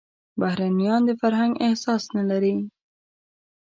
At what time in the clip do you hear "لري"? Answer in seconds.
2.29-2.55